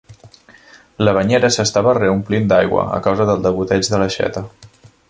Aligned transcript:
La 1.07 1.13
banyera 1.17 1.51
s'estava 1.57 1.95
reomplint 1.99 2.51
d'aigua 2.53 2.89
a 2.99 2.99
causa 3.09 3.31
del 3.33 3.47
degoteig 3.49 3.93
de 3.95 4.03
l'aixeta. 4.05 4.49